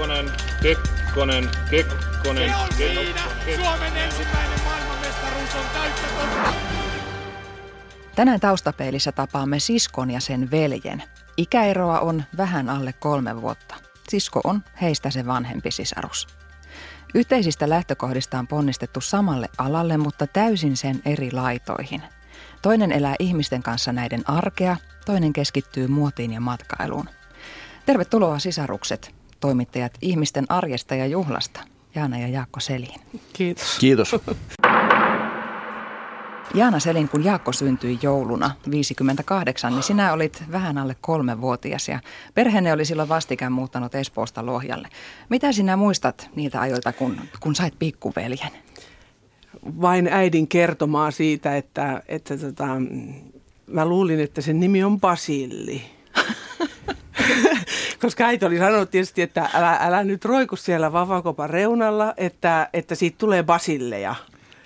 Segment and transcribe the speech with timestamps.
[0.00, 0.30] Kekkonen,
[0.62, 2.48] Kekkonen, Kekkonen.
[2.48, 3.20] Se on siinä!
[3.56, 6.52] Suomen ensimmäinen maailmanmestaruus on täyttä totta!
[8.14, 11.02] Tänään taustapeilissä tapaamme siskon ja sen veljen.
[11.36, 13.74] Ikäeroa on vähän alle kolme vuotta.
[14.08, 16.26] Sisko on heistä se vanhempi sisarus.
[17.14, 22.02] Yhteisistä lähtökohdista on ponnistettu samalle alalle, mutta täysin sen eri laitoihin.
[22.62, 24.76] Toinen elää ihmisten kanssa näiden arkea,
[25.06, 27.08] toinen keskittyy muotiin ja matkailuun.
[27.86, 31.60] Tervetuloa sisarukset, toimittajat ihmisten arjesta ja juhlasta,
[31.94, 33.00] Jaana ja Jaakko Selin.
[33.32, 33.78] Kiitos.
[33.78, 34.16] Kiitos.
[36.54, 42.00] Jaana Selin, kun Jaakko syntyi jouluna 58, niin sinä olit vähän alle kolmevuotias ja
[42.34, 44.88] perheenne oli silloin vastikään muuttanut Espoosta Lohjalle.
[45.28, 48.50] Mitä sinä muistat niiltä ajoilta, kun, kun sait pikkuveljen?
[49.80, 52.66] Vain äidin kertomaa siitä, että, että tota,
[53.66, 55.82] mä luulin, että sen nimi on Basilli.
[58.00, 62.94] Koska äiti oli sanonut tietysti, että älä, älä nyt roiku siellä vavakopan reunalla, että, että
[62.94, 64.14] siitä tulee Basilleja.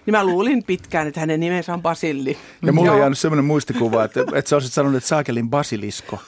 [0.07, 2.39] Niin mä luulin pitkään, että hänen nimensä on Basilli.
[2.63, 6.19] Ja mulle on jäänyt semmoinen muistikuva, että, että sä olisit sanonut, että saakelin basilisko.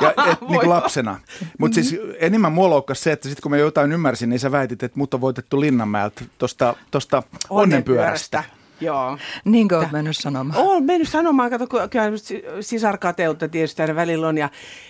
[0.00, 1.20] Ja, et, niin kuin lapsena.
[1.58, 4.82] Mutta siis enemmän mua loukkasi se, että sitten kun mä jotain ymmärsin, niin sä väitit,
[4.82, 8.44] että mut on voitettu Linnanmäeltä tuosta tosta onnenpyörästä.
[8.80, 9.18] Joo.
[9.44, 10.64] Niinkö olet mennyt sanomaan?
[10.64, 12.04] Olen mennyt sanomaan, kato, kyllä
[12.60, 14.38] sisarkateutta tietysti aina välillä on.
[14.38, 14.48] Ja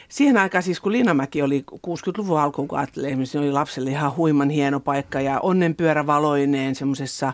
[0.09, 4.51] siihen aikaan siis, kun Linnanmäki oli 60-luvun alkuun, kun ajattelee, niin oli lapselle ihan huiman
[4.51, 7.33] hieno paikka ja onnenpyörä valoineen semmoisessa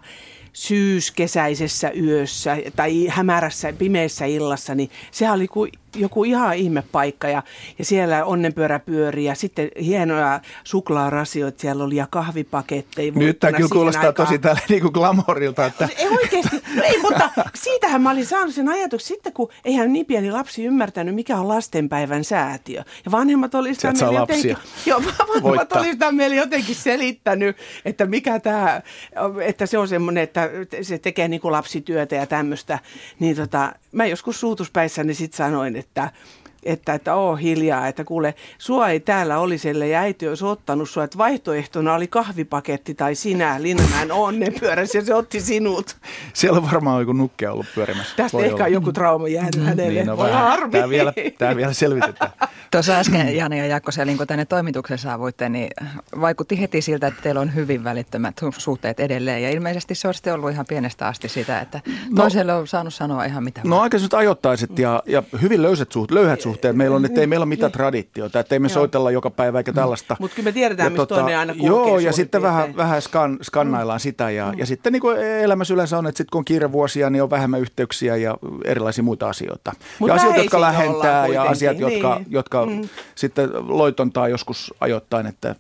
[0.53, 7.43] syyskesäisessä yössä tai hämärässä, pimeässä illassa, niin sehän oli kuin joku ihan ihmepaikka ja,
[7.79, 13.13] ja siellä onnenpyörä pyöri ja sitten hienoja suklaarasioita siellä oli ja kahvipaketteja.
[13.15, 14.27] Nyt tämä kyllä kuulostaa aikaan.
[14.27, 15.67] tosi tälle niin kuin glamorilta.
[15.67, 15.89] Että...
[15.97, 20.31] Ei oikeasti, ei, mutta siitähän mä olin saanut sen ajatuksen sitten, kun eihän niin pieni
[20.31, 22.83] lapsi ymmärtänyt, mikä on lastenpäivän säätiö.
[23.05, 24.57] Ja vanhemmat oli sitä meille jotenkin,
[24.87, 25.03] joo,
[25.35, 28.83] vanhemmat oli sitä meille jotenkin selittänyt, että mikä tämä,
[29.45, 30.51] että se on semmoinen, että
[30.83, 32.79] se tekee niin kuin lapsityötä ja tämmöistä.
[33.19, 36.11] Niin tota, mä joskus suutuspäissäni sitten sanoin, että
[36.63, 40.91] että, että oo hiljaa, että kuule, sua ei täällä oli siellä ja äiti olisi ottanut
[40.91, 45.97] sua, että vaihtoehtona oli kahvipaketti tai sinä, Linnanmäen onnenpyörässä ja se otti sinut.
[46.33, 48.17] Siellä on varmaan joku nukke ollut pyörimässä.
[48.17, 49.93] Tästä Voi ehkä on joku trauma jäänyt mm, hänelle.
[49.93, 50.73] Niin, no, Voi harmi.
[50.73, 52.33] Tämä vielä, tämä vielä selvitetään.
[52.71, 55.71] Tuossa äsken Jani ja Jakko Selin, kun tänne toimituksen saavuitte, niin
[56.21, 59.43] vaikutti heti siltä, että teillä on hyvin välittömät suhteet edelleen.
[59.43, 63.25] Ja ilmeisesti se olisi ollut ihan pienestä asti sitä, että no, toiselle on saanut sanoa
[63.25, 63.61] ihan mitä.
[63.65, 67.43] No aika ajoittaiset ja, ja hyvin löysät suhteet, löyhät suhteet meillä on, että ei meillä
[67.43, 70.17] ole mitään traditiota, että ei me soitella joka päivä eikä tällaista.
[70.21, 73.99] Mutta kyllä me tiedetään, mistä tota, toinen aina Joo, ja sitten vähän, vähän skan, skannaillaan
[73.99, 74.03] mm.
[74.03, 74.31] sitä.
[74.31, 74.59] Ja, mm.
[74.59, 77.61] ja sitten niin kuin elämässä yleensä on, että sitten kun on kiirevuosia, niin on vähemmän
[77.61, 79.73] yhteyksiä ja erilaisia muita asioita.
[79.99, 81.93] Mut ja asioita, jotka lähentää ja asiat, niin.
[81.93, 82.89] jotka, jotka mm.
[83.15, 85.55] sitten loitontaa joskus ajoittain, että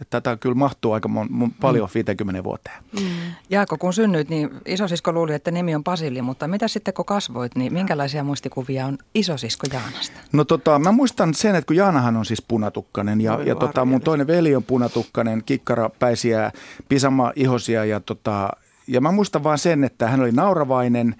[0.00, 2.76] että tätä kyllä mahtuu aika mon, mon, paljon 50 vuoteen.
[3.00, 3.06] Mm.
[3.50, 7.56] Jaakko, kun synnyit, niin isosisko luuli, että nimi on Pasili, mutta mitä sitten kun kasvoit,
[7.56, 10.20] niin minkälaisia muistikuvia on isosisko Jaanasta?
[10.32, 14.00] No tota, mä muistan sen, että kun Jaanahan on siis punatukkanen ja, ja tota, mun
[14.00, 16.52] toinen veli on punatukkanen, kikkarapäisiä,
[16.88, 18.50] pisama ihosia ja tota,
[18.86, 21.16] ja mä muistan vaan sen, että hän oli nauravainen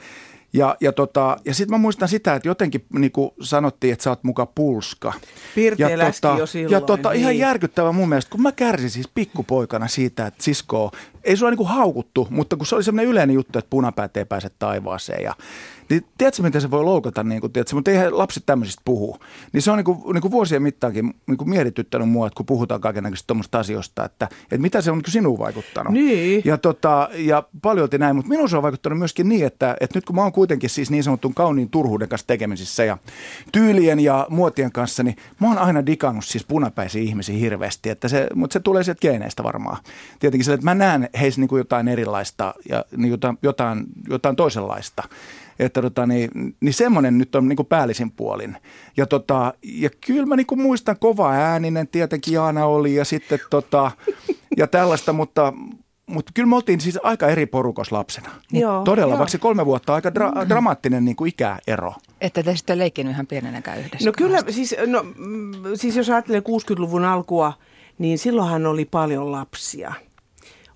[0.53, 4.11] ja, ja, tota, ja sitten mä muistan sitä, että jotenkin niin kuin sanottiin, että sä
[4.11, 5.13] oot muka pulska.
[5.55, 7.21] Pirteä ja, tota, jo silloin, ja tota, niin.
[7.21, 10.93] ihan järkyttävä mun mielestä, kun mä kärsin siis pikkupoikana siitä, että sisko,
[11.29, 14.25] ei sua niin kuin haukuttu, mutta kun se oli semmoinen yleinen juttu, että punapäät ei
[14.25, 15.35] pääse taivaaseen ja
[15.89, 19.19] niin tiedätkö, miten se voi loukata, niin kuin, tiedätkö, mutta eihän lapset tämmöisistä puhu.
[19.53, 22.47] Niin se on niin kuin, niin kuin vuosien mittaankin niin kuin mietityttänyt mua, että kun
[22.47, 25.93] puhutaan kaikenlaisista tuommoista asioista, että, että mitä se on niin sinuun vaikuttanut.
[25.93, 26.43] Niin.
[26.45, 30.05] Ja, tota, ja paljon näin, mutta minuun se on vaikuttanut myöskin niin, että, että nyt
[30.05, 32.99] kun mä oon kuitenkin siis niin sanotun kauniin turhuuden kanssa tekemisissä ja
[33.53, 38.27] tyylien ja muotien kanssa, niin mä oon aina digannut siis punapäisiä ihmisiä hirveästi, että se,
[38.35, 39.77] mutta se tulee sieltä geeneistä varmaan.
[40.19, 44.37] Tietenkin se, että mä näen heissä niin kuin jotain erilaista ja niin jotain, jotain, jotain
[44.37, 45.03] toisenlaista.
[45.59, 48.57] Että tota, niin, niin semmoinen nyt on niin kuin päällisin puolin.
[48.97, 53.39] Ja, tota, ja kyllä mä niin kuin muistan kova ääninen, tietenkin Jaana oli ja sitten
[53.51, 53.91] tota,
[54.57, 55.53] ja tällaista, mutta,
[56.07, 58.31] mutta kyllä me oltiin siis aika eri porukos lapsena.
[58.53, 59.19] Joo, Todella, joo.
[59.19, 61.95] vaikka se kolme vuotta aika dra- dramaattinen niin kuin ikäero.
[62.21, 64.09] Että te sitten leikkinyt ihan pienenäkään yhdessä.
[64.09, 65.07] No kyllä, siis, no,
[65.75, 67.53] siis jos ajattelee 60-luvun alkua,
[67.99, 69.93] niin silloinhan oli paljon lapsia–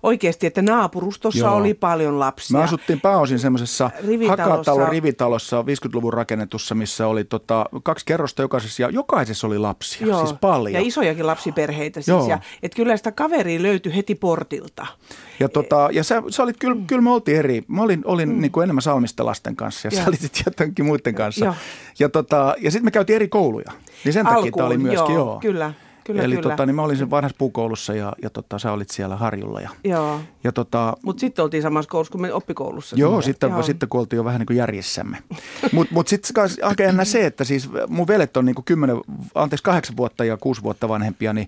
[0.03, 1.55] oikeasti, että naapurustossa Joo.
[1.55, 2.57] oli paljon lapsia.
[2.57, 3.91] Me asuttiin pääosin semmoisessa
[4.29, 10.25] Hakatalon rivitalossa 50-luvun rakennetussa, missä oli tota, kaksi kerrosta jokaisessa ja jokaisessa oli lapsia, Joo.
[10.25, 10.73] siis paljon.
[10.73, 12.07] Ja isojakin lapsiperheitä siis.
[12.07, 12.27] Joo.
[12.27, 14.85] Ja, että kyllä sitä kaveria löytyi heti portilta.
[15.39, 16.87] Ja, tota, ja sä, sä olit, kyllä, mm.
[16.87, 17.63] kyllä me oltiin eri.
[17.67, 18.41] Mä olin, olin mm.
[18.41, 20.03] niin kuin enemmän salmista lasten kanssa ja, ja.
[20.03, 21.45] sä olit jotenkin muiden kanssa.
[21.45, 21.55] Joo.
[21.99, 23.71] Ja, tota, ja sitten me käytiin eri kouluja.
[24.03, 25.39] Niin sen takia tämä oli myöskin, joo, joo.
[25.39, 25.73] Kyllä.
[26.03, 26.49] Kyllä, Eli kyllä.
[26.49, 29.61] Tota, niin mä olin sen vanhassa puukoulussa ja, ja tota, sä olit siellä Harjulla.
[29.61, 30.19] Ja, Joo.
[30.43, 32.95] ja tota, Mutta sitten oltiin samassa koulussa kuin me oppikoulussa.
[32.99, 35.17] Joo, sitten, sitten kun oltiin jo vähän niin kuin järjessämme.
[35.29, 38.97] Mutta mut, mut sitten aika jännä se, että siis mun velet on niin kuin 10,
[39.35, 41.47] anteeksi kahdeksan vuotta ja kuusi vuotta vanhempia, niin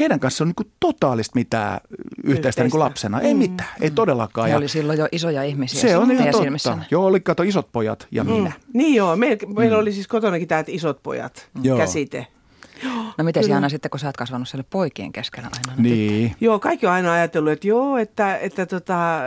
[0.00, 2.62] heidän kanssa on niin kuin totaalista mitään yhteistä, Yhteistä.
[2.62, 3.20] Niin kuin lapsena.
[3.20, 4.44] Ei mitään, ei todellakaan.
[4.44, 6.38] Ne Ja oli silloin jo isoja ihmisiä se on ihan totta.
[6.42, 6.84] silmissänne.
[6.90, 8.52] Joo, oli kato isot pojat ja minä.
[8.72, 11.78] Niin joo, meillä, meillä oli siis kotonakin tämä, että isot pojat Joo.
[11.78, 12.26] käsite.
[13.18, 13.48] No miten.
[13.48, 15.82] Jaana sitten, kun sä oot kasvanut siellä poikien keskellä aina?
[15.82, 16.34] Niin.
[16.40, 19.20] Joo, kaikki on aina ajatellut, että joo, että, että, tota,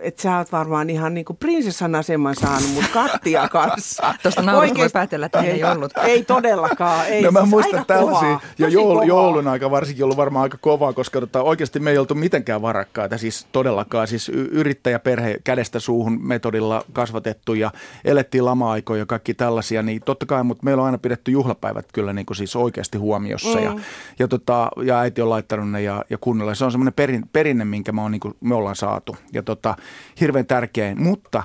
[0.00, 4.14] että sä oot varmaan ihan niin kuin prinsessan aseman saanut, mutta kattia kanssa.
[4.22, 5.92] Tuosta naurusta voi päätellä, että niin ei ollut.
[6.02, 7.06] Ei todellakaan.
[7.06, 8.20] Ei, no mä siis muistan tällaisia.
[8.20, 9.04] kovaa, Ja kovaa.
[9.04, 13.18] joulun aika varsinkin ollut varmaan aika kovaa, koska tota, oikeasti me ei oltu mitenkään varakkaita,
[13.18, 14.08] siis todellakaan.
[14.08, 17.70] Siis yrittäjäperhe kädestä suuhun metodilla kasvatettu ja
[18.04, 22.12] elettiin lama-aikoja ja kaikki tällaisia, niin totta kai, mutta meillä on aina pidetty juhlapäivät kyllä
[22.12, 23.58] niin kuin siis oikeasti huomiossa.
[23.58, 23.64] Mm.
[23.64, 23.76] Ja,
[24.18, 26.54] ja, tota, ja äiti on laittanut ne ja, ja kunnella.
[26.54, 29.16] Se on semmoinen perin, perinne, minkä mä oon, niin kuin, me ollaan saatu.
[29.32, 29.76] Ja tota,
[30.20, 31.42] hirveän tärkeä, mutta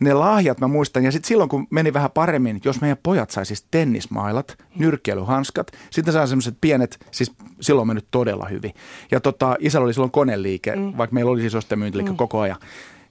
[0.00, 3.46] ne lahjat mä muistan, ja sitten silloin kun meni vähän paremmin, jos meidän pojat sai
[3.46, 8.72] siis tennismailat, nyrkkeilyhanskat, sitten sai semmoiset pienet, siis silloin on mennyt todella hyvin.
[9.10, 10.92] Ja tota, isällä oli silloin koneliike, mm.
[10.96, 12.16] vaikka meillä oli siis ostemyyntiliike mm.
[12.16, 12.58] koko ajan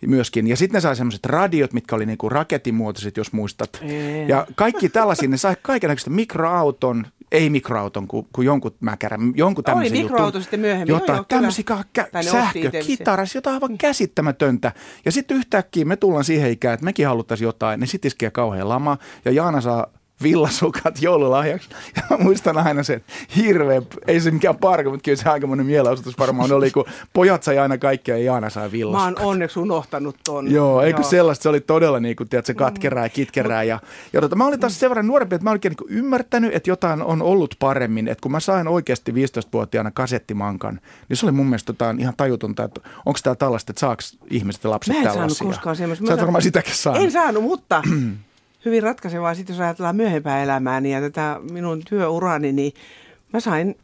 [0.07, 0.47] myöskin.
[0.47, 3.79] Ja sitten ne sai semmoiset radiot, mitkä oli niinku raketimuotoiset, jos muistat.
[3.81, 4.27] Ei.
[4.27, 9.97] Ja kaikki tällaisia, ne sai kaikenlaista mikroauton, ei mikroauton, kuin, kuin jonkun mäkärän, jonkun tämmöisen
[9.97, 11.65] mikroauto sitten myöhemmin, Jotain joo, tämmöisiä
[11.99, 14.71] kä- ne sähkö, kitaras, jotain aivan käsittämätöntä.
[15.05, 18.69] Ja sitten yhtäkkiä me tullaan siihen ikään, että mekin haluttaisiin jotain, niin sitten iskee kauhean
[18.69, 18.97] lama.
[19.25, 19.87] Ja Jaana saa
[20.23, 21.69] villasukat joululahjaksi.
[21.95, 23.01] Ja mä muistan aina sen
[23.35, 27.59] hirveän, ei se mikään parka, mutta kyllä se aikamoinen mielenosoitus varmaan oli, kun pojat sai
[27.59, 29.19] aina kaikkea ja Jaana sai Mä villasukat.
[29.19, 30.51] oon onneksi unohtanut ton.
[30.51, 33.63] Joo, eikö sellaista, se oli todella niin kuin, tiedätkö, katkerää ja kitkerää.
[33.63, 33.79] Ja,
[34.13, 37.01] ja tota, mä olin taas sen verran nuorempi, että mä olin niin ymmärtänyt, että jotain
[37.01, 38.07] on ollut paremmin.
[38.07, 42.63] Että kun mä sain oikeasti 15-vuotiaana kasettimankan, niin se oli mun mielestä jotain ihan tajutonta,
[42.63, 45.47] että onko tämä tällaista, että saako ihmiset ja lapset Mä en saanut tällaisia.
[45.47, 46.05] koskaan semmoista.
[46.05, 47.03] Sä Mä et varmaan sitäkin saanut.
[47.03, 47.81] En saanut, mutta
[48.65, 52.73] hyvin ratkaisevaa sitten, jos ajatellaan myöhempää elämääni ja tätä minun työurani, niin
[53.33, 53.75] mä sain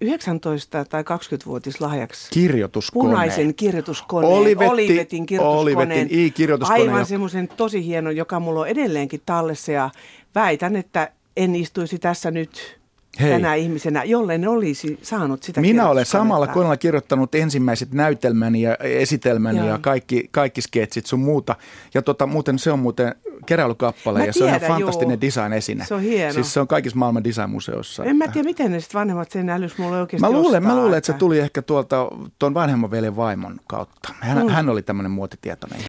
[0.00, 3.08] 19 tai 20-vuotis lahjaksi Kirjoituskone.
[3.08, 5.78] punaisen kirjoituskoneen, Olivetti- Olivetin kirjoituskoneen.
[5.98, 9.90] Olivetin i-kirjoituskone Aivan semmoisen tosi hienon, joka mulla on edelleenkin tallessa ja
[10.34, 12.80] väitän, että en istuisi tässä nyt
[13.20, 13.32] Hei.
[13.32, 19.58] tänä ihmisenä, jollen olisi saanut sitä Minä olen samalla koneella kirjoittanut ensimmäiset näytelmäni ja esitelmäni
[19.58, 19.68] Joo.
[19.68, 21.56] ja kaikki, kaikki sketsit sun muuta.
[21.94, 23.14] Ja tota, muuten se on muuten
[23.46, 25.30] keräilykappale Mä ja se on ihan tiedän, fantastinen juu.
[25.30, 25.84] design-esine.
[25.84, 26.32] Se on hieno.
[26.32, 28.04] Siis se on kaikissa maailman designmuseossa.
[28.04, 30.82] En mä tiedä, miten ne sitten vanhemmat sen älys mulle oikeasti Mä luulen, mä ostaa,
[30.82, 32.08] luulen, että se tuli ehkä tuolta
[32.38, 34.14] tuon vanhemman veljen vaimon kautta.
[34.20, 34.48] Hän, mm.
[34.48, 35.80] hän oli tämmöinen muotitietoinen.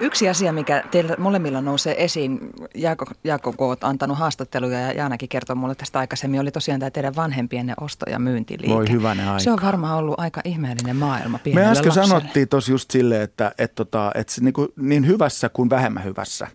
[0.00, 2.40] Yksi asia, mikä teillä molemmilla nousee esiin,
[2.74, 6.90] Jaakko, Jaakko kun olet antanut haastatteluja ja Jaanakin kertoi mulle tästä aikaisemmin, oli tosiaan tämä
[6.90, 8.74] teidän vanhempienne osto- ja myyntiliike.
[8.74, 9.38] Voi hyvänen aika.
[9.38, 12.08] Se on varmaan ollut aika ihmeellinen maailma Me pienelle äsken lapselle.
[12.08, 16.46] sanottiin tuossa just silleen, että, että, tota, että se niinku, niin hyvässä kuin vähemmän hyvässä.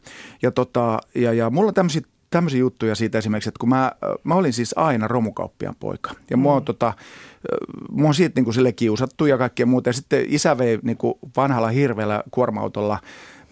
[0.41, 3.91] Ja, tota, ja, ja mulla on tämmöisiä tämmöisiä juttuja siitä esimerkiksi, että kun mä,
[4.23, 6.11] mä olin siis aina romukauppiaan poika.
[6.29, 6.93] Ja mua on, tota,
[7.91, 9.89] mua on siitä niin kuin sille kiusattu ja kaikkea muuta.
[9.89, 12.99] Ja sitten isä vei niin kuin vanhalla hirveällä kuorma-autolla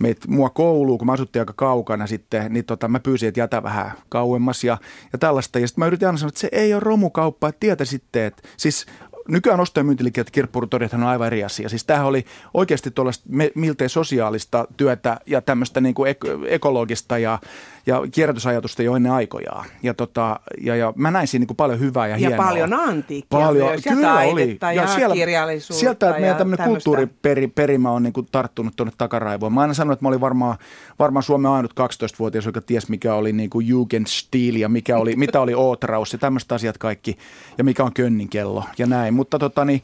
[0.01, 3.63] meitä, mua kouluun, kun mä asuttiin aika kaukana sitten, niin tota, mä pyysin, että jätä
[3.63, 4.77] vähän kauemmas ja,
[5.13, 5.59] ja tällaista.
[5.59, 8.43] Ja sitten mä yritin aina sanoa, että se ei ole romukauppa, että tietä sitten, että
[8.57, 8.85] siis
[9.27, 11.69] nykyään osto- ja myyntiliikkeet ja kirppurutorjathan on aivan eri asia.
[11.69, 17.39] Siis tämähän oli oikeasti tuollaista miltei sosiaalista työtä ja tämmöistä niin kuin ek- ekologista ja,
[17.85, 19.65] ja kierrätysajatusta jo ennen aikojaan.
[19.83, 22.45] Ja, tota, ja, ja mä näin siinä niin kuin paljon hyvää ja, Ja hienoa.
[22.45, 24.75] paljon antiikkia Paljon, myös, ja kyllä taidetta oli.
[24.75, 29.53] ja siellä, kirjallisuutta Sieltä ja meidän tämmöinen kulttuuriperimä on niin kuin tarttunut tuonne takaraivoon.
[29.53, 30.57] Mä aina sanoin, että mä olin varmaan,
[30.99, 35.41] varmaan Suomen ainut 12-vuotias, joka ties mikä oli niin kuin Jugendstil ja mikä oli, mitä
[35.41, 37.17] oli Ootraus ja tämmöiset asiat kaikki
[37.57, 39.13] ja mikä on könninkello ja näin.
[39.13, 39.83] Mutta, tota, niin,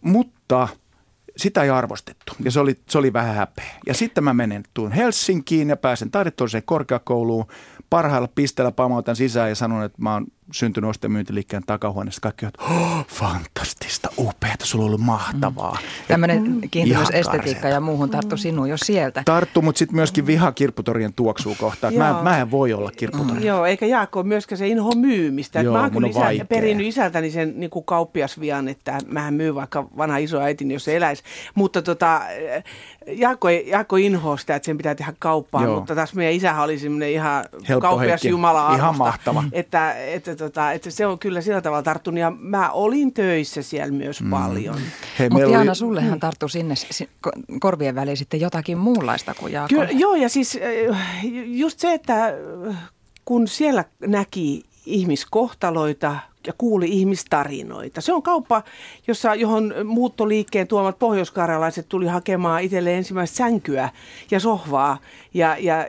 [0.00, 0.68] mutta
[1.36, 3.74] sitä ei arvostettu ja se oli, se oli vähän häpeä.
[3.86, 7.46] Ja sitten mä menen tuun Helsinkiin ja pääsen taidetoiseen korkeakouluun.
[7.90, 12.20] Parhailla pisteellä pamautan sisään ja sanon, että mä oon syntynyt osto- ja myyntiliikkeen takahuoneessa.
[12.20, 15.78] Kaikki on, oh, fantastista, upeata, sulla on ollut mahtavaa.
[15.82, 16.08] Mm.
[16.08, 19.22] Tämmöinen kiintymys Ihan estetiikka ja muuhun tarttu sinuun jo sieltä.
[19.24, 21.94] Tarttu, mutta sitten myöskin viha kirpputorien tuoksuu kohtaan.
[21.94, 23.46] Mä, mä en voi olla kirpputori.
[23.46, 25.60] Joo, eikä Jaakko ole myöskään se inho myymistä.
[25.60, 29.88] Joo, mä oon kyllä isä, perinnyt isältäni sen niin kuin kauppiasvian, että mähän myy vaikka
[29.96, 31.22] vanha isoäitini, jos se eläisi.
[31.54, 32.20] Mutta tota,
[33.06, 35.76] Jaakko, ei- Jaakko inhoaa sitä, että sen pitää tehdä kauppaa, Joo.
[35.76, 38.24] mutta taas meidän isähän oli semmoinen ihan Helppo kauppias.
[38.24, 39.44] Jumala Ihan mahtava.
[39.52, 43.92] Että, että, tota, että se on kyllä sillä tavalla tarttunut ja mä olin töissä siellä
[43.92, 44.30] myös mm.
[44.30, 44.76] paljon.
[45.18, 49.52] Hei, Mutta Jaana, oli- sullehan tarttuu sinne si- ko- korvien väliin sitten jotakin muunlaista kuin
[49.52, 49.74] Jaakko.
[49.74, 50.58] Kyllä, joo, ja siis
[50.90, 50.98] äh,
[51.46, 52.34] just se, että
[53.24, 58.00] kun siellä näki ihmiskohtaloita ja kuuli ihmistarinoita.
[58.00, 58.62] Se on kauppa,
[59.06, 63.88] jossa, johon muuttoliikkeen tuomat pohjoiskarjalaiset tuli hakemaan itselleen ensimmäistä sänkyä
[64.30, 64.98] ja sohvaa.
[65.34, 65.86] Ja, ja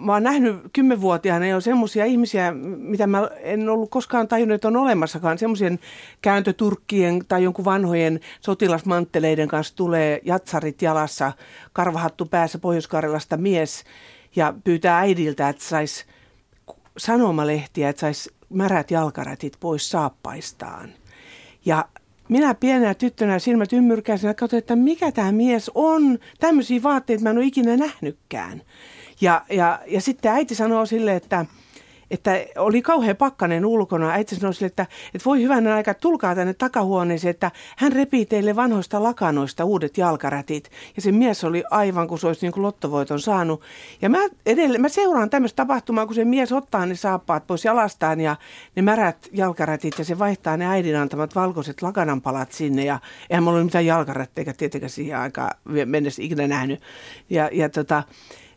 [0.00, 4.76] mä oon nähnyt kymmenvuotiaana jo semmoisia ihmisiä, mitä mä en ollut koskaan tajunnut, että on
[4.76, 5.38] olemassakaan.
[5.38, 5.78] Semmoisen
[6.22, 11.32] kääntöturkkien tai jonkun vanhojen sotilasmantteleiden kanssa tulee jatsarit jalassa,
[11.72, 12.88] karvahattu päässä pohjois
[13.36, 13.84] mies
[14.36, 16.04] ja pyytää äidiltä, että saisi
[16.96, 20.90] sanomalehtiä, että saisi märät jalkarätit pois saappaistaan.
[21.64, 21.88] Ja
[22.28, 26.18] minä pienenä tyttönä silmät ymmyrkäisenä katsoin, että mikä tämä mies on.
[26.40, 28.62] Tämmöisiä vaatteita mä en ole ikinä nähnytkään.
[29.20, 31.46] Ja, ja, ja sitten äiti sanoo sille, että–
[32.14, 34.10] että oli kauhean pakkanen ulkona.
[34.10, 38.56] Äiti sanoi sille, että, että voi hyvänä aika, tulkaa tänne takahuoneeseen, että hän repii teille
[38.56, 40.70] vanhoista lakanoista uudet jalkarätit.
[40.96, 43.62] Ja se mies oli aivan kuin se olisi niin kuin lottovoiton saanut.
[44.02, 48.20] Ja mä, edelleen, mä seuraan tämmöistä tapahtumaa, kun se mies ottaa ne saappaat pois jalastaan
[48.20, 48.36] ja
[48.76, 52.84] ne märät jalkarätit ja se vaihtaa ne äidin antamat valkoiset lakananpalat sinne.
[52.84, 52.98] Ja
[53.30, 55.50] eihän mulla ole mitään jalkarättejä tietenkään siihen aikaan
[55.84, 56.80] mennessä ikinä nähnyt.
[57.30, 58.02] Ja, ja tota,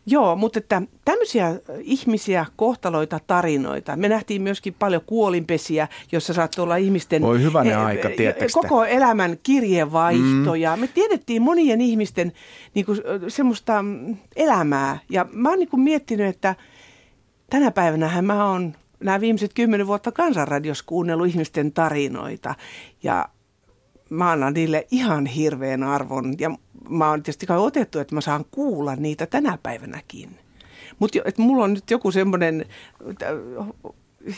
[0.09, 3.95] Joo, mutta että tämmöisiä ihmisiä, kohtaloita, tarinoita.
[3.95, 7.21] Me nähtiin myöskin paljon kuolinpesiä, jossa saattoi olla ihmisten...
[7.21, 8.09] Voi hyvänä e, aika,
[8.53, 10.75] Koko elämän kirjeenvaihtoja.
[10.75, 10.79] Mm.
[10.79, 12.31] Me tiedettiin monien ihmisten
[12.73, 13.85] niin kuin, semmoista
[14.35, 14.97] elämää.
[15.09, 16.55] Ja mä oon niin kuin miettinyt, että
[17.49, 22.55] tänä päivänä mä oon nämä viimeiset kymmenen vuotta kansanradios kuunnellut ihmisten tarinoita.
[23.03, 23.29] Ja
[24.09, 26.33] mä annan niille ihan hirveän arvon.
[26.39, 26.51] Ja
[26.89, 30.29] mä oon tietysti kai otettu, että mä saan kuulla niitä tänä päivänäkin.
[30.99, 32.65] Mutta mulla on nyt joku semmoinen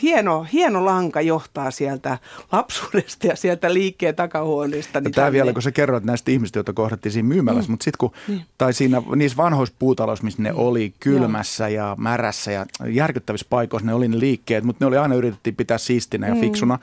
[0.02, 2.18] hieno, hieno lanka johtaa sieltä
[2.52, 5.00] lapsuudesta ja sieltä liikkeen takahuoneesta.
[5.00, 7.72] Niin tämä vielä, kun sä kerroit näistä ihmistä, joita kohdattiin siinä myymälässä, mm.
[7.72, 8.42] mutta sitten kun, niin.
[8.58, 10.58] tai siinä niissä vanhoissa puutaloissa, missä ne mm.
[10.58, 11.86] oli kylmässä Joo.
[11.86, 15.78] ja märässä ja järkyttävissä paikoissa ne oli ne liikkeet, mutta ne oli aina yritettiin pitää
[15.78, 16.40] siistinä ja mm.
[16.40, 16.78] fiksuna.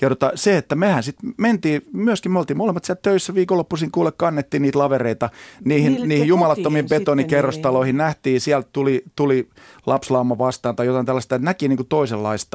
[0.00, 4.12] Ja tota, se, että mehän sitten mentiin, myöskin me oltiin molemmat siellä töissä viikonloppuisin, kuule
[4.16, 5.30] kannettiin niitä lavereita
[5.64, 9.48] niihin, niihin, niihin jumalattomiin betonikerrostaloihin, nähtiin, sieltä tuli, tuli
[9.86, 12.49] lapslauma vastaan tai jotain tällaista, että näki niin kuin toisenlaista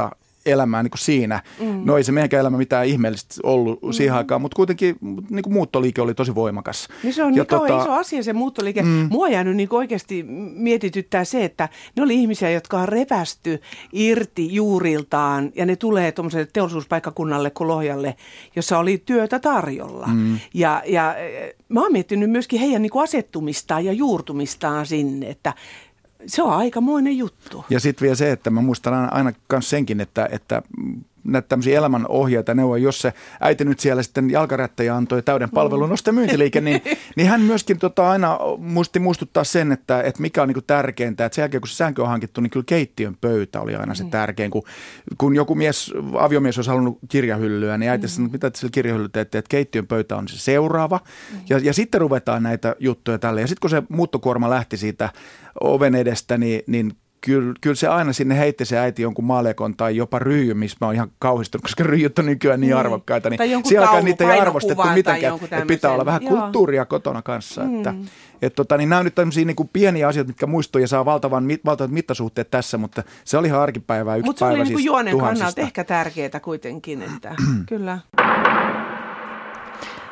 [0.46, 1.42] elämää niin kuin siinä.
[1.60, 1.82] Mm.
[1.86, 3.92] No ei se meidänkään elämä mitään ihmeellistä ollut mm.
[3.92, 4.96] siihen aikaan, mutta kuitenkin
[5.30, 6.88] niin kuin muuttoliike oli tosi voimakas.
[7.04, 7.82] Niin se on ja niin tota...
[7.82, 8.82] iso asia se muuttoliike.
[8.82, 9.08] Mm.
[9.12, 10.24] Mua jäänyt niin oikeasti
[10.56, 13.62] mietityttää se, että ne oli ihmisiä, jotka on repästy
[13.94, 18.16] irti juuriltaan ja ne tulee tuommoiselle teollisuuspaikkakunnalle kuin Lohjalle,
[18.56, 20.08] jossa oli työtä tarjolla.
[20.08, 20.40] Mm.
[20.54, 21.16] Ja, ja
[21.70, 25.54] mä oon miettinyt myöskin heidän niin kuin asettumistaan ja juurtumistaan sinne, että
[26.28, 27.66] se on aikamoinen juttu.
[27.70, 30.62] Ja sitten vielä se, että mä muistan aina, aina myös senkin, että, että
[31.26, 35.96] näitä tämmöisiä elämänohjeita neuvoja, jos se äiti nyt siellä sitten jalkarättäjä antoi täyden palvelun, no
[36.12, 36.82] myyntiliike, niin,
[37.16, 41.36] niin hän myöskin tota aina muisti muistuttaa sen, että, että mikä on niin tärkeintä, että
[41.36, 44.10] sen jälkeen kun se sänky on hankittu, niin kyllä keittiön pöytä oli aina se mm.
[44.10, 44.64] tärkein, kun,
[45.18, 48.10] kun joku mies, aviomies olisi halunnut kirjahyllyä, niin äiti mm.
[48.10, 51.00] sanoi, mitä sillä kirjahyllyllä teette, että keittiön pöytä on se seuraava,
[51.32, 51.40] mm.
[51.50, 55.10] ja, ja sitten ruvetaan näitä juttuja tälle, ja sitten kun se muuttokuorma lähti siitä
[55.62, 56.92] oven edestä, niin, niin
[57.26, 60.88] kyllä, kyllä se aina sinne heitti se äiti jonkun maalekon tai jopa ryijy, missä mä
[60.88, 62.78] oon ihan kauhistunut, koska ryijyt on nykyään niin, niin.
[62.78, 63.30] arvokkaita.
[63.30, 65.36] Niin siellä niitä ei arvostettu mitenkään.
[65.44, 66.32] Että pitää olla vähän Joo.
[66.32, 67.64] kulttuuria kotona kanssa.
[67.64, 67.78] Mm.
[67.78, 67.94] Että,
[68.42, 71.06] et tota, niin nämä on nyt tämmöisiä niin kuin pieniä asioita, mitkä muistuu ja saa
[71.06, 74.86] valtavan, valtavat mittasuhteet tässä, mutta se oli ihan arkipäivää yksi Mutta se oli niin siis
[74.86, 77.36] juonen kannalta ehkä tärkeää kuitenkin, että
[77.70, 78.00] kyllä.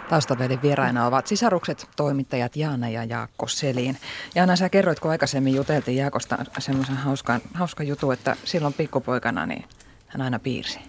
[0.10, 3.98] Taustavelin vieraina ovat sisarukset, toimittajat Jaana ja Jaakko Selin.
[4.36, 9.66] Jaana, sä kerroit, kun aikaisemmin juteltiin Jaakosta semmoisen hauskan, hauska jutu, että silloin pikkupoikana niin
[10.08, 10.80] hän aina piirsi.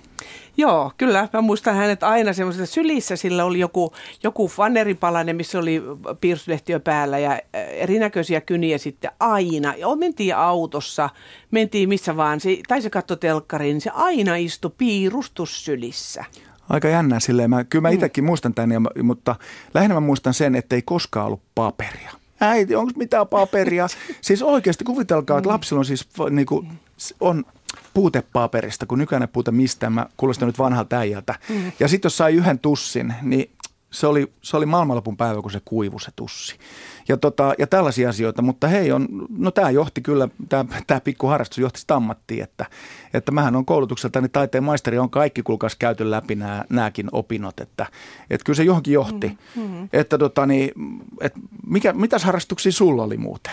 [0.56, 1.28] Joo, kyllä.
[1.33, 3.16] Mä muistan hänet aina semmoisessa sylissä.
[3.16, 3.92] Sillä oli joku,
[4.23, 5.83] joku faneripalanen, missä oli
[6.21, 9.75] piirsulehtiö päällä ja erinäköisiä kyniä sitten aina.
[9.75, 11.11] Ja mentiin autossa,
[11.50, 12.40] mentiin missä vaan.
[12.40, 16.25] Se, tai se katsoi telkkariin, niin se aina istui piirustussylissä
[16.68, 17.50] aika jännää silleen.
[17.50, 17.94] Mä, kyllä mä mm.
[17.94, 19.37] itsekin muistan tämän, ja, mutta
[19.75, 22.11] lähinnä mä muistan sen, että ei koskaan ollut paperia.
[22.40, 23.87] Äiti, onko mitään paperia?
[24.21, 25.52] siis oikeasti kuvitelkaa, että mm.
[25.52, 26.68] lapsilla on siis niin kuin,
[27.21, 27.44] on
[27.94, 29.92] puutepaperista, kun nykyään puute mistään.
[29.92, 31.35] Mä kuulostan nyt vanhalta äijältä.
[31.49, 31.73] Mm.
[31.80, 33.50] Ja sitten jos sai yhden tussin, niin
[33.94, 36.58] se oli, se oli maailmanlopun päivä, kun se kuivu se tussi.
[37.08, 39.08] Ja, tota, ja tällaisia asioita, mutta hei, on,
[39.38, 40.28] no tämä johti kyllä,
[40.86, 42.66] tämä pikku harrastus johti sitä ammattiin, että,
[43.14, 47.60] että mähän on koulutukselta, niin taiteen maisteri on kaikki kulkas käyty läpi nämä, nämäkin opinnot,
[47.60, 47.86] että,
[48.30, 49.38] että kyllä se johonkin johti.
[49.56, 49.88] Mm-hmm.
[49.92, 50.70] Että tota, niin,
[51.20, 53.52] että mikä, mitäs harrastuksia sulla oli muuten?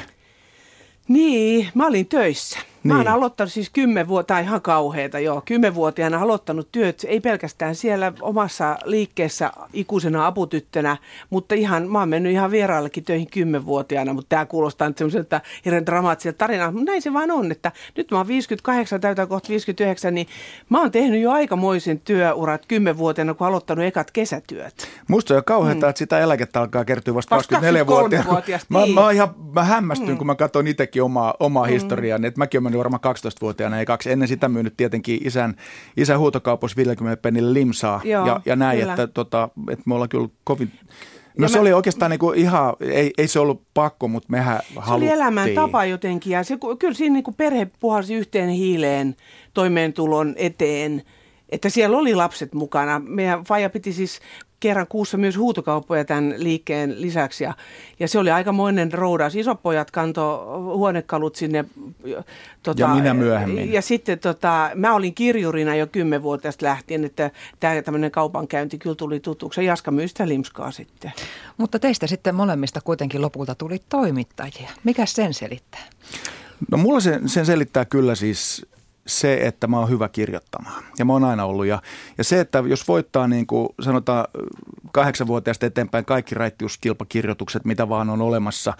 [1.07, 2.59] Niin, mä olin töissä.
[2.83, 3.13] Mä oon Niin.
[3.13, 9.51] aloittanut siis kymmen vuotta, ihan kauheita joo, kymmenvuotiaana aloittanut työt, ei pelkästään siellä omassa liikkeessä
[9.73, 10.97] ikuisena aputyttönä,
[11.29, 15.85] mutta ihan, mä oon mennyt ihan vieraallekin töihin kymmenvuotiaana, mutta tämä kuulostaa nyt semmoiselta hirveän
[15.85, 20.13] dramaattiselta tarinalta, mutta näin se vaan on, että nyt mä oon 58, täytän kohta 59,
[20.13, 20.27] niin
[20.69, 24.87] mä oon tehnyt jo aikamoisen työurat kymmenvuotiaana, kun aloittanut ekat kesätyöt.
[25.07, 25.89] Musta on jo kauheata, mm.
[25.89, 28.29] että sitä eläkettä alkaa kertyä vasta Vasta 24-vuotiaana.
[28.29, 28.95] 23-vuotias, Mä, niin.
[28.95, 30.17] mä, oon ihan, mä hämmästyn, mm.
[30.17, 31.69] kun mä katson itsekin omaa, omaa mm.
[31.69, 32.27] historiaani.
[32.27, 34.11] Että mäkin olen mennyt varmaan 12-vuotiaana, ei kaksi.
[34.11, 35.55] Ennen sitä myynyt tietenkin isän,
[35.97, 38.93] isän huutokaupassa 50 pennille limsaa Joo, ja, ja näin, kyllä.
[38.93, 40.71] että, tota, että me ollaan kyllä kovin...
[41.37, 44.59] No Ja se mä- oli oikeastaan niinku ihan, ei, ei se ollut pakko, mutta mehän
[44.59, 45.11] Se oli haluttiin.
[45.11, 49.15] elämän tapa jotenkin ja se, kyllä siinä niin kuin perhe puhalsi yhteen hiileen
[49.53, 51.03] toimeentulon eteen,
[51.49, 52.99] että siellä oli lapset mukana.
[53.05, 54.19] Meidän faija piti siis
[54.61, 57.53] kerran kuussa myös huutokauppoja tämän liikkeen lisäksi ja,
[57.99, 59.35] ja se oli aikamoinen roudaus.
[59.35, 61.65] Isopojat kanto huonekalut sinne.
[62.63, 63.73] Tota, Ja minä myöhemmin.
[63.73, 69.19] Ja sitten tota, mä olin kirjurina jo kymmenvuotiaasta lähtien, että tämä tämmöinen kaupankäynti kyllä tuli
[69.19, 69.61] tutuksi.
[69.61, 71.11] Ja Jaska myy sitä limskaa sitten.
[71.57, 74.69] Mutta teistä sitten molemmista kuitenkin lopulta tuli toimittajia.
[74.83, 75.83] Mikä sen selittää?
[76.71, 78.65] No mulla sen, sen selittää kyllä siis
[79.07, 80.83] se, että mä oon hyvä kirjoittamaan.
[80.99, 81.65] Ja mä oon aina ollut.
[81.65, 81.81] Ja,
[82.17, 84.25] ja se, että jos voittaa niin kuin sanotaan
[84.91, 88.73] kahdeksanvuotiaasta eteenpäin kaikki raittiuskilpakirjoitukset, mitä vaan on olemassa,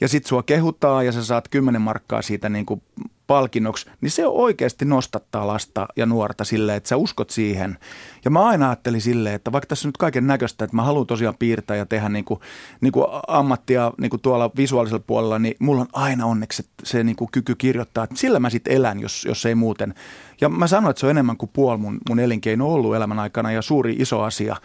[0.00, 2.82] ja sit sua kehutaa ja sä saat 10 markkaa siitä niin kuin
[3.26, 7.78] palkinnoksi, niin se oikeasti nostattaa lasta ja nuorta silleen, että sä uskot siihen.
[8.24, 11.34] Ja mä aina ajattelin silleen, että vaikka tässä nyt kaiken näköistä, että mä haluan tosiaan
[11.38, 12.40] piirtää ja tehdä niin kuin,
[12.80, 17.04] niin kuin ammattia niin kuin tuolla visuaalisella puolella, niin mulla on aina onneksi se, se
[17.04, 19.94] niin kuin kyky kirjoittaa, että sillä mä sitten elän, jos, jos ei muuten.
[20.40, 23.52] Ja mä sanoin, että se on enemmän kuin puoli mun, mun elinkeino ollut elämän aikana
[23.52, 24.56] ja suuri iso asia.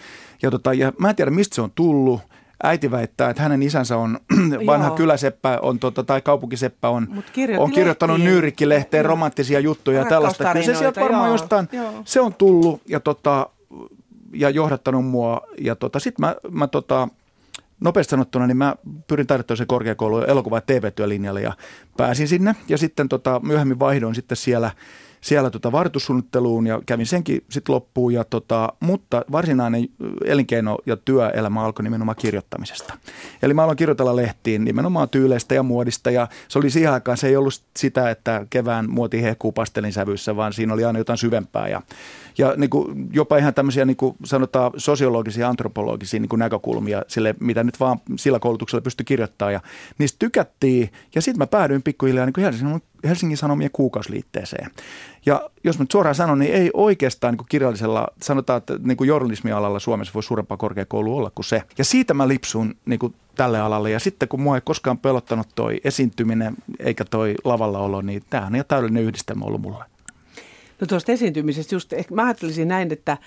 [0.41, 2.21] Ja, tota, ja mä en tiedä, mistä se on tullut.
[2.63, 4.19] Äiti väittää, että hänen isänsä on
[4.65, 4.95] vanha Joo.
[4.95, 7.23] kyläseppä on, tota, tai kaupunkiseppä on,
[7.57, 8.21] on kirjoittanut.
[8.21, 10.53] Nyyrikki-lehteen romanttisia juttuja ja tällaista.
[10.53, 11.93] Kyllä se sieltä varmaan joo, jostain, joo.
[12.05, 13.49] se on tullut ja, tota,
[14.33, 15.41] ja johdattanut mua.
[15.61, 17.07] Ja tota, sitten mä, mä tota,
[17.79, 18.75] nopeasti sanottuna, niin mä
[19.07, 21.53] pyrin taidettoisen korkeakoulun elokuva- ja TV-työlinjalle ja
[21.97, 22.55] pääsin sinne.
[22.67, 24.71] Ja sitten tota, myöhemmin vaihdoin sitten siellä,
[25.21, 28.13] siellä tota vartussuunnitteluun ja kävin senkin sitten loppuun.
[28.13, 29.87] Ja tota, mutta varsinainen
[30.25, 32.93] elinkeino ja työelämä alkoi nimenomaan kirjoittamisesta.
[33.41, 37.27] Eli mä aloin kirjoitella lehtiin nimenomaan tyyleistä ja muodista ja se oli siihen aikaan, se
[37.27, 41.67] ei ollut sitä, että kevään muoti hehkuu pastelin sävyissä, vaan siinä oli aina jotain syvempää
[41.67, 41.81] ja,
[42.37, 47.35] ja niin kuin jopa ihan tämmöisiä niin kuin sanotaan sosiologisia, antropologisia niin kuin näkökulmia sille,
[47.39, 49.61] mitä nyt vaan sillä koulutuksella pystyi kirjoittamaan ja
[49.97, 54.71] niistä tykättiin ja sitten mä päädyin pikkuhiljaa niin kuin Helsingin, Helsingin Sanomien kuukausliitteeseen.
[55.25, 59.07] Ja jos mä nyt suoraan sanon, niin ei oikeastaan niin kirjallisella, sanotaan, että niin kuin
[59.07, 61.63] journalismialalla Suomessa voi suurempaa korkeakoulua olla kuin se.
[61.77, 63.91] Ja siitä mä lipsun niin kuin tälle alalle.
[63.91, 68.51] Ja sitten kun mua ei koskaan pelottanut toi esiintyminen eikä toi lavalla olo, niin tämähän
[68.51, 69.85] on ihan täydellinen yhdistelmä ollut mulle.
[70.81, 73.17] No tuosta esiintymisestä just, ehkä mä ajattelisin näin, että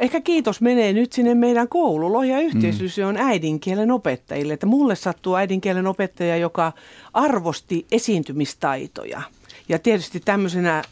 [0.00, 2.12] ehkä kiitos menee nyt sinne meidän koulu.
[2.12, 4.52] Lohja yhteisössä on äidinkielen opettajille.
[4.52, 6.72] Että mulle sattuu äidinkielen opettaja, joka
[7.12, 9.22] arvosti esiintymistaitoja.
[9.68, 10.82] Ja tietysti tämmöisenä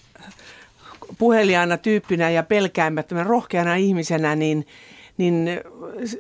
[1.19, 4.67] puheliaana tyyppinä ja pelkäämättömän rohkeana ihmisenä, niin,
[5.17, 5.61] niin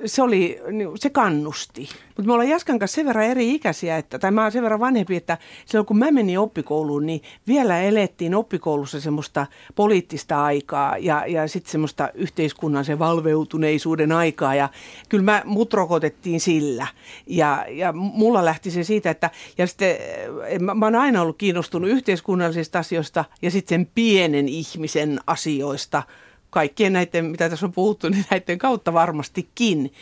[0.04, 0.61] se, oli,
[0.94, 1.88] se kannusti.
[2.07, 4.80] Mutta me ollaan Jaskan kanssa sen verran eri ikäisiä, että, tai mä oon sen verran
[4.80, 11.26] vanhempi, että silloin kun mä menin oppikouluun, niin vielä elettiin oppikoulussa semmoista poliittista aikaa ja,
[11.26, 14.54] ja sitten semmoista yhteiskunnallisen valveutuneisuuden aikaa.
[14.54, 14.68] Ja
[15.09, 16.87] kyllä mä, mut rokotettiin sillä.
[17.26, 19.96] Ja, ja mulla lähti se siitä, että ja sitten,
[20.46, 26.02] eh, mä, mä oon aina ollut kiinnostunut yhteiskunnallisista asioista ja sitten sen pienen ihmisen asioista–
[26.54, 29.92] kaikkien näiden, mitä tässä on puhuttu, niin näiden kautta varmastikin.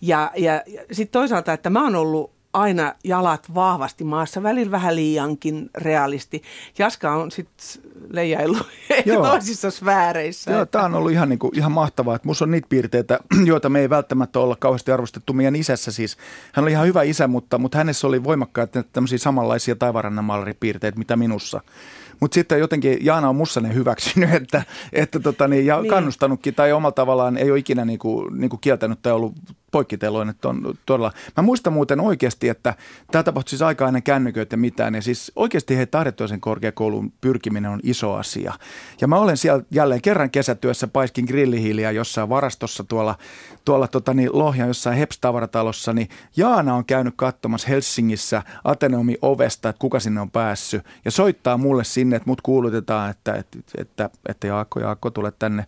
[0.00, 4.96] Ja, ja, ja sitten toisaalta, että mä oon ollut aina jalat vahvasti maassa, välillä vähän
[4.96, 6.42] liiankin realisti.
[6.78, 7.66] Jaska on sitten
[9.06, 9.26] Joo.
[9.26, 10.50] toisissa sfääreissä.
[10.50, 13.68] Joo, tämä on ollut ihan, niin kuin, ihan mahtavaa, että minussa on niitä piirteitä, joita
[13.68, 15.92] me ei välttämättä olla kauheasti arvostettu meidän isässä.
[15.92, 16.16] Siis,
[16.52, 21.60] hän oli ihan hyvä isä, mutta, mutta hänessä oli voimakkaita tämmöisiä samanlaisia taivarannamaalaripiirteitä, mitä minussa.
[22.20, 25.82] Mutta sitten jotenkin Jaana on mussa ne hyväksynyt, että, että tota, niin, ja Niin.
[25.82, 25.90] niin.
[25.90, 29.34] kannustanutkin tai omalla tavallaan ei ole ikinä niin kuin, niin kuin kieltänyt tai ollut
[29.70, 31.12] poikkiteloin, että on todella.
[31.36, 32.74] Mä muistan muuten oikeasti, että
[33.12, 34.94] tämä tapahtui siis aika ennen kännyköitä mitään.
[34.94, 38.54] Ja siis oikeasti he taidetoisen korkeakoulun pyrkiminen on iso asia.
[39.00, 43.18] Ja mä olen siellä jälleen kerran kesätyössä, paiskin grillihiiliä jossain varastossa tuolla,
[43.64, 49.80] tuolla tota niin, Lohjan jossain Heps-tavaratalossa, niin Jaana on käynyt katsomassa Helsingissä Ateneumin ovesta, että
[49.80, 50.82] kuka sinne on päässyt.
[51.04, 55.66] Ja soittaa mulle sinne, että mut kuulutetaan, että, että, että, että Jaakko, Jaakko, tule tänne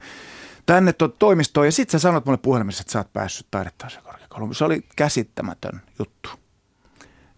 [0.75, 4.55] tänne to, toimistoon ja sitten sä sanot mulle puhelimessa, että sä oot päässyt taidetaisen korkeakouluun.
[4.55, 6.31] Se oli käsittämätön juttu.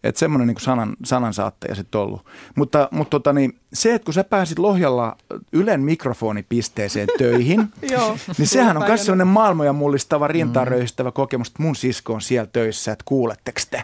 [0.05, 2.27] Että semmoinen niin sanan, sanansaattaja sitten ollut.
[2.55, 5.17] Mutta, mutta tota, niin, se, että kun sä pääsit Lohjalla
[5.53, 11.77] Ylen mikrofonipisteeseen töihin, Joo, niin sehän on myös semmoinen maailmoja mullistava, rintaröystävä kokemus, että mun
[11.77, 13.77] sisko on siellä töissä, että kuuletteko te.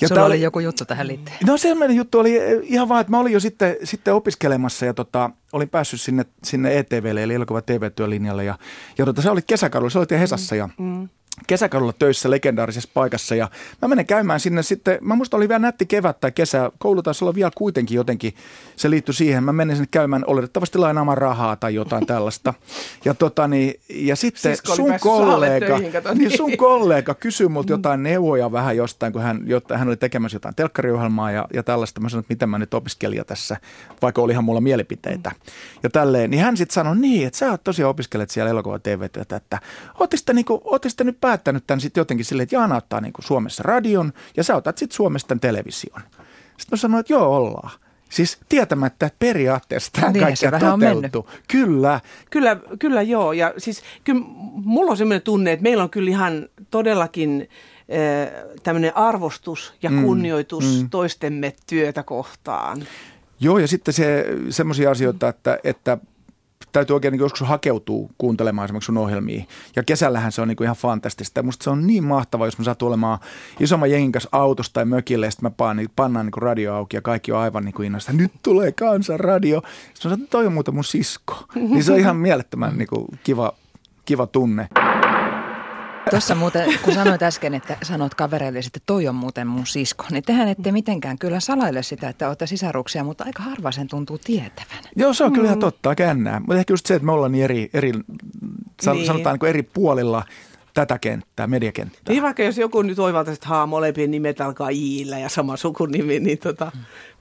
[0.00, 1.36] Ja tää Sulla oli joku juttu tähän liittyen.
[1.46, 5.30] No sellainen juttu oli ihan vaan, että mä olin jo sitten, sitten opiskelemassa ja tota,
[5.52, 8.58] olin päässyt sinne, sinne ETVlle eli elokuva TV-työlinjalle ja,
[8.98, 11.08] ja tota, se oli kesäkaudella, se oli Hesassa ja mm
[11.46, 13.48] kesäkadulla töissä legendaarisessa paikassa ja
[13.82, 17.24] mä menen käymään sinne sitten, mä muista oli vielä nätti kevät tai kesä, koulu taisi
[17.24, 18.34] olla vielä kuitenkin jotenkin,
[18.76, 22.54] se liittyi siihen, mä menen sinne käymään oletettavasti lainaamaan rahaa tai jotain tällaista.
[23.04, 26.36] Ja, tota, niin, ja sitten oli sun kollega, töihin, niin niin.
[26.36, 30.54] sun kollega kysyi multa jotain neuvoja vähän jostain, kun hän, jotta hän oli tekemässä jotain
[30.54, 32.00] telkkariohjelmaa ja, ja tällaista.
[32.00, 33.56] Mä sanoin, että miten mä nyt opiskelija tässä,
[34.02, 35.32] vaikka olihan mulla mielipiteitä.
[35.82, 39.36] Ja tälleen, niin hän sitten sanoi niin, että sä oot tosiaan opiskelet siellä elokuva TV-työtä,
[39.36, 39.58] että
[40.00, 40.62] ootte niinku,
[41.04, 44.78] nyt päättänyt tämän sitten jotenkin silleen, että Jaana ottaa niinku Suomessa radion ja sä otat
[44.78, 46.00] sitten Suomessa tämän television.
[46.58, 47.70] Sitten mä sanoin, että joo ollaan.
[48.08, 50.24] Siis tietämättä, että periaatteessa tämä Niin,
[50.72, 51.28] on toteutuu.
[51.48, 52.00] Kyllä.
[52.30, 53.32] Kyllä, kyllä joo.
[53.32, 54.20] Ja siis kyllä
[54.52, 57.48] mulla on sellainen tunne, että meillä on kyllä ihan todellakin
[58.62, 60.90] tämmöinen arvostus ja kunnioitus mm.
[60.90, 62.82] toistemme työtä kohtaan.
[63.40, 65.98] Joo, ja sitten se, semmoisia asioita, että, että
[66.72, 69.44] täytyy oikein niin joskus hakeutua kuuntelemaan esimerkiksi sun ohjelmia.
[69.76, 71.42] Ja kesällähän se on niin kuin ihan fantastista.
[71.42, 73.18] Musta se on niin mahtavaa, jos mä saan olemaan
[73.60, 76.96] isomman jengin kanssa autosta tai mökille, ja sitten mä paan, niin, pannaan niin radio auki
[76.96, 77.92] ja kaikki on aivan niin kuin.
[78.12, 79.62] Nyt tulee kansan radio.
[79.94, 81.44] Sitten mä sanon, toi on muuta mun sisko.
[81.54, 83.52] Niin se on ihan mielettömän niin kuin kiva,
[84.04, 84.68] kiva tunne.
[86.10, 90.22] Tuossa muuten, kun sanoit äsken, että sanot kavereille, että toi on muuten mun sisko, niin
[90.22, 94.84] tehän ette mitenkään kyllä salaile sitä, että olette sisaruksia, mutta aika harva sen tuntuu tietävän.
[94.96, 96.40] Joo, se on kyllä ihan totta, aika jännää.
[96.40, 99.06] Mutta ehkä just se, että me ollaan niin eri, eri Niin.
[99.06, 100.24] sanotaan niin kuin eri puolilla
[100.86, 102.02] tätä kenttää, mediakenttää.
[102.08, 106.20] Niin vaikka jos joku nyt oivaltaisi, että haa, molempien nimet alkaa iillä ja sama sukunimi,
[106.20, 106.72] niin tota,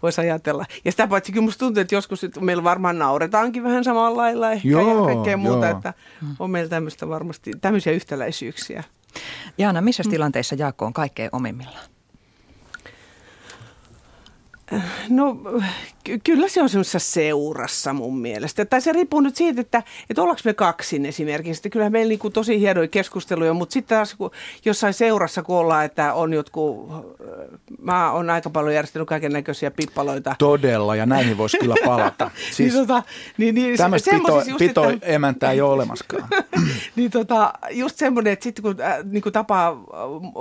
[0.01, 0.65] voisi ajatella.
[0.85, 4.51] Ja sitä paitsi kyllä musta tuntuu, että joskus että meillä varmaan nauretaankin vähän samalla lailla
[4.51, 5.77] ehkä Joo, ja kaikkea muuta, joo.
[5.77, 5.93] että
[6.39, 8.83] on meillä tämmöistä varmasti, tämmöisiä yhtäläisyyksiä.
[9.57, 11.98] Jaana, missä tilanteissa Jaakko on kaikkein omimmillaan?
[15.09, 15.37] No
[16.03, 18.65] ky- kyllä se on semmoisessa seurassa mun mielestä.
[18.65, 21.59] Tai se riippuu nyt siitä, että, että ollaanko me kaksin esimerkiksi.
[21.59, 24.31] Että kyllähän meillä niinku tosi hienoja keskusteluja, mutta sitten taas kun
[24.65, 26.89] jossain seurassa kun ollaan, että on jotkut,
[27.81, 30.35] mä oon aika paljon järjestänyt kaiken näköisiä pippaloita.
[30.39, 32.31] Todella, ja näihin voisi kyllä palata.
[32.51, 33.03] Siis niin, tota,
[33.37, 36.27] niin, niin, tämmöistä pito, just, pito että- emäntää ei ole olemaskaan.
[36.95, 39.77] niin tota, just semmoinen, että sitten kun äh, niin kuin tapaa äh,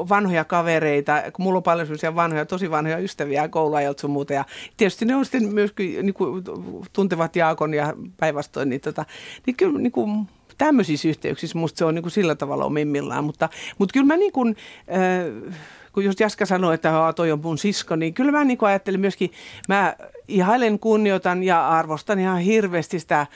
[0.09, 4.45] vanhoja kavereita, kun mulla on paljon semmoisia vanhoja, tosi vanhoja ystäviä kouluajalta sun muuta, ja
[4.77, 6.45] tietysti ne on sitten myös niin kuin,
[6.93, 9.05] tuntevat Jaakon ja päinvastoin, niin, tota,
[9.47, 10.29] niin kyllä niin kuin,
[10.59, 14.33] tämmöisissä yhteyksissä musta se on niin kuin sillä tavalla omimmillaan, mutta, mutta kyllä mä niin
[14.33, 14.57] kuin,
[14.93, 15.55] äh,
[15.93, 18.69] kun just Jaska sanoi, että Haa, toi on mun sisko, niin kyllä mä niin kuin
[18.69, 19.31] ajattelin myöskin,
[19.69, 19.95] mä
[20.29, 23.27] ihailen, kunnioitan ja arvostan ihan hirveästi sitä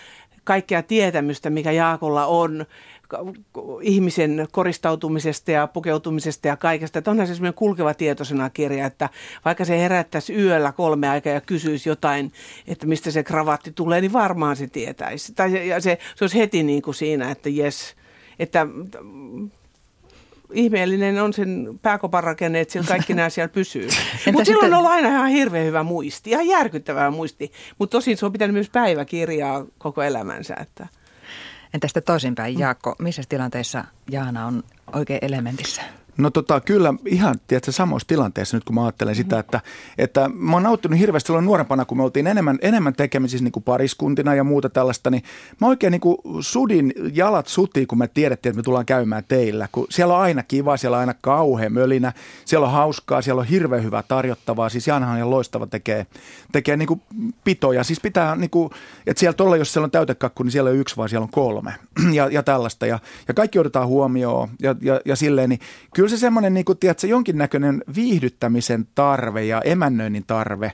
[0.45, 2.66] kaikkea tietämystä, mikä Jaakolla on
[3.81, 6.98] ihmisen koristautumisesta ja pukeutumisesta ja kaikesta.
[6.98, 9.09] Että onhan se semmoinen kulkeva tietosena kirja, että
[9.44, 12.33] vaikka se herättäisi yöllä kolme aikaa ja kysyisi jotain,
[12.66, 15.35] että mistä se kravatti tulee, niin varmaan se tietäisi.
[15.35, 17.96] Tai se, ja se, se olisi heti niin kuin siinä, että jes,
[18.38, 18.66] että
[20.53, 23.83] ihmeellinen on sen pääkopan rakenne, että sillä kaikki nämä siellä pysyy.
[23.88, 23.94] Mutta
[24.25, 27.53] silloin sitten- on ollut aina ihan hirveän hyvä muisti, ihan järkyttävää muisti.
[27.79, 30.57] Mutta tosin se on pitänyt myös päiväkirjaa koko elämänsä.
[30.61, 30.87] Että.
[31.75, 35.83] Entä sitten toisinpäin, Jaakko, missä tilanteissa Jaana on oikein elementissä?
[36.18, 39.61] No tota, kyllä ihan tiedätkö, samoissa tilanteissa nyt kun mä ajattelen sitä, että,
[39.98, 43.62] että mä oon nauttinut hirveästi silloin nuorempana, kun me oltiin enemmän, enemmän tekemisissä niin kuin
[43.62, 45.22] pariskuntina ja muuta tällaista, niin
[45.61, 49.68] mä oikein niin kuin sudin jalat sutiin, kun me tiedettiin, että me tullaan käymään teillä.
[49.72, 52.12] Kun siellä on aina kiva, siellä on aina kauhean mölinä,
[52.44, 54.68] siellä on hauskaa, siellä on hirveän hyvää tarjottavaa.
[54.68, 56.07] Siis Jaanahan ja loistava tekee,
[56.53, 57.03] tekee niin kuin
[57.44, 57.85] pitoja.
[57.85, 58.70] Siis pitää, niin kuin,
[59.07, 61.75] että siellä tuolla, jos siellä on täytekakku, niin siellä ole yksi, vaan siellä on kolme
[62.18, 62.87] ja, ja tällaista.
[62.87, 62.98] Ja,
[63.29, 65.61] ja kaikki otetaan huomioon ja, ja, ja silleen, niin
[65.94, 66.64] kyllä se semmoinen, niin
[67.09, 70.72] jonkinnäköinen viihdyttämisen tarve ja emännöinnin tarve,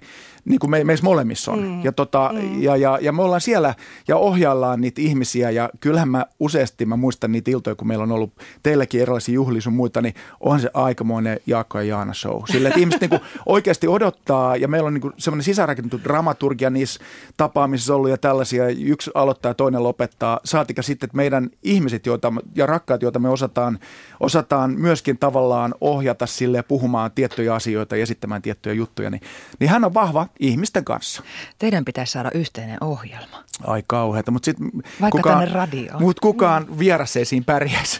[0.49, 1.63] niin kuin me, meissä molemmissa on.
[1.63, 1.85] Mm.
[1.85, 2.63] Ja, tota, mm.
[2.63, 3.75] ja, ja, ja me ollaan siellä
[4.09, 8.13] ja ohjaillaan niitä ihmisiä ja kyllähän mä useasti, mä muistan niitä iltoja, kun meillä on
[8.13, 8.33] ollut
[8.63, 12.43] teilläkin erilaisia juhlia sun muita, niin on se aikamoinen Jaakko ja Jaana show.
[12.53, 16.71] Sille, että ihmiset niin kuin oikeasti odottaa ja meillä on niin kuin semmoinen sisäänrakennettu dramaturgia
[16.71, 17.01] niissä
[17.37, 18.69] tapaamisissa ollut ja tällaisia.
[18.69, 20.41] Yksi aloittaa ja toinen lopettaa.
[20.45, 23.79] Saatika sitten, että meidän ihmiset joita, ja rakkaat, joita me osataan,
[24.21, 29.21] osataan myöskin tavallaan ohjata sille puhumaan tiettyjä asioita ja esittämään tiettyjä juttuja, niin,
[29.61, 31.22] niin hän on vahva ihmisten kanssa.
[31.59, 33.44] Teidän pitäisi saada yhteinen ohjelma.
[33.66, 34.70] Ai kauheata, mutta sitten
[35.01, 36.03] Vaikka kukaan, tänne radioon.
[36.03, 37.98] mut kukaan vieras ei siinä pärjäisi.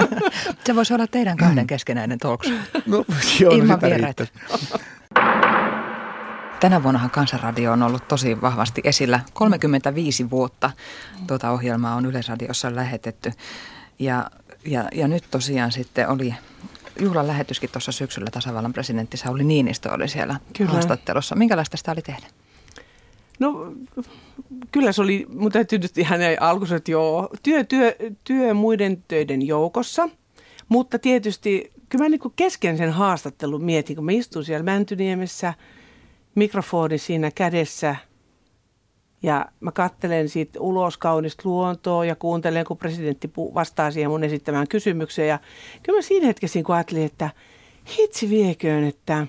[0.64, 2.54] Se voisi olla teidän kahden keskenäinen talk show.
[2.86, 3.04] No,
[3.40, 4.26] joo, no Ilman sitä vieraita.
[6.60, 9.20] Tänä vuonnahan Kansanradio on ollut tosi vahvasti esillä.
[9.32, 10.70] 35 vuotta
[11.26, 13.32] tuota ohjelmaa on Yleisradiossa lähetetty.
[13.98, 14.30] Ja,
[14.66, 16.34] ja, ja nyt tosiaan sitten oli
[17.00, 20.70] juhlan lähetyskin tuossa syksyllä tasavallan presidentti Sauli Niinistö oli siellä Kyllä.
[20.70, 21.36] haastattelussa.
[21.36, 22.26] Minkälaista sitä oli tehdä?
[23.38, 23.72] No
[24.70, 29.46] kyllä se oli, mutta täytyy nyt ihan alkuun, että joo, työ, työ, työ muiden töiden
[29.46, 30.08] joukossa,
[30.68, 35.54] mutta tietysti kyllä mä niin kesken sen haastattelun mietin, kun mä istun siellä Mäntyniemessä,
[36.34, 37.96] mikrofoni siinä kädessä
[39.24, 44.68] ja mä kattelen siitä ulos kaunista luontoa ja kuuntelen, kun presidentti vastaa siihen mun esittämään
[44.68, 45.28] kysymykseen.
[45.28, 45.38] Ja
[45.82, 47.30] kyllä mä siinä hetkessä kun ajattelin, että
[47.98, 49.26] hitsi vieköön, että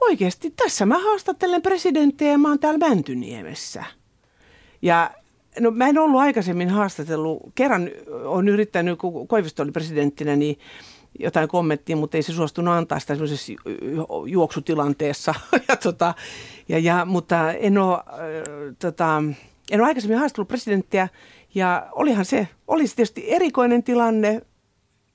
[0.00, 3.84] oikeasti tässä mä haastattelen presidenttiä ja mä oon täällä Mäntyniemessä.
[4.82, 5.10] Ja
[5.60, 7.90] no mä en ollut aikaisemmin haastatellut, kerran
[8.24, 10.58] on yrittänyt, kun Koivisto oli presidenttinä, niin
[11.18, 13.16] jotain kommenttia, mutta ei se suostunut antaa sitä
[14.26, 15.34] juoksutilanteessa.
[15.68, 16.14] ja, tota,
[16.68, 18.04] ja, ja, mutta en ole, äh,
[18.78, 19.22] tota,
[19.70, 21.08] en ole aikaisemmin haastellut presidenttiä
[21.54, 24.42] ja olihan se, olisi tietysti erikoinen tilanne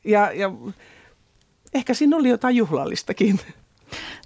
[0.04, 0.52] ja, ja
[1.74, 3.40] ehkä siinä oli jotain juhlallistakin.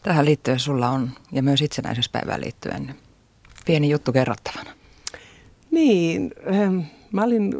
[0.03, 2.95] Tähän liittyen sulla on, ja myös itsenäisyyspäivään liittyen,
[3.65, 4.71] pieni juttu kerrottavana.
[5.71, 6.79] Niin, ähm,
[7.11, 7.53] mä olin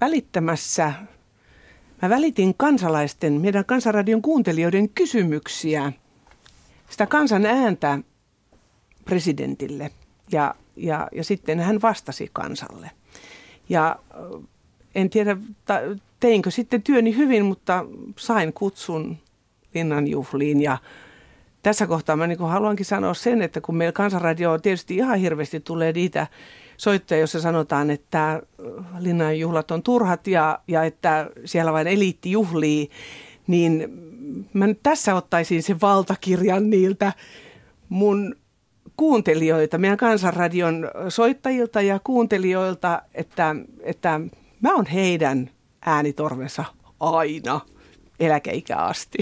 [0.00, 0.92] välittämässä
[2.02, 5.92] Mä välitin kansalaisten, meidän kansanradion kuuntelijoiden kysymyksiä,
[6.90, 7.98] sitä kansan ääntä
[9.04, 9.90] presidentille
[10.32, 12.90] ja, ja, ja sitten hän vastasi kansalle.
[13.68, 13.96] Ja
[14.94, 15.36] en tiedä,
[16.20, 17.84] teinkö sitten työni hyvin, mutta
[18.16, 19.18] sain kutsun
[19.74, 20.78] linnanjuhliin ja
[21.62, 25.92] tässä kohtaa mä niin haluankin sanoa sen, että kun meillä kansanradio tietysti ihan hirveästi tulee
[25.92, 26.26] niitä
[26.76, 28.40] soittoja, jossa sanotaan, että äh,
[28.98, 32.90] linnan juhlat on turhat ja, ja että siellä vain eliitti juhlii,
[33.46, 33.88] niin
[34.52, 37.12] mä nyt tässä ottaisin sen valtakirjan niiltä
[37.88, 38.36] mun
[38.96, 44.20] kuuntelijoita, meidän kansanradion soittajilta ja kuuntelijoilta, että, että
[44.60, 45.50] mä oon heidän
[45.86, 46.64] äänitorvensa
[47.00, 47.60] aina
[48.20, 49.18] eläkeikä asti.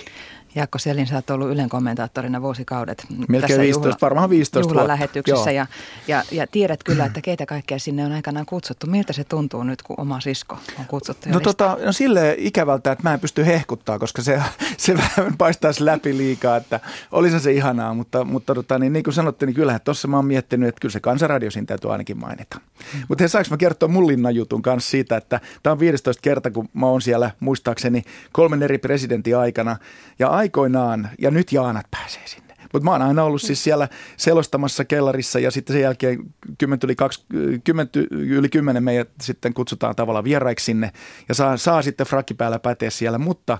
[0.55, 3.07] Jaakko Selin, sä oot ollut Ylen kommentaattorina vuosikaudet.
[3.29, 5.67] Melkein tässä 15, juhla, varmaan 15 juhlalähetyksessä ja,
[6.09, 8.87] ja, ja, tiedät kyllä, että keitä kaikkea sinne on aikanaan kutsuttu.
[8.87, 13.05] Miltä se tuntuu nyt, kun oma sisko on kutsuttu No, tota, no silleen ikävältä, että
[13.09, 14.43] mä en pysty hehkuttaa, koska se,
[14.77, 16.81] se vähän paistaisi läpi liikaa, että
[17.13, 20.27] olisi se ihanaa, mutta, mutta tota, niin, niin kuin sanottu, niin kyllähän tuossa mä oon
[20.27, 22.61] miettinyt, että kyllä se kansanradio siinä täytyy ainakin mainita.
[22.95, 23.03] Mm.
[23.09, 26.87] Mutta saanko mä kertoa mun linnajutun kanssa siitä, että tämä on 15 kerta, kun mä
[26.87, 29.77] oon siellä muistaakseni kolmen eri presidentin aikana
[30.19, 32.55] ja aikoinaan, ja nyt Jaanat pääsee sinne.
[32.72, 36.18] Mutta mä oon aina ollut siis siellä selostamassa kellarissa ja sitten sen jälkeen
[36.59, 40.92] 10 yli, 20, yli 10 meidät sitten kutsutaan tavallaan vieraiksi sinne
[41.29, 43.59] ja saa, saa sitten frakki päällä päteä siellä, mutta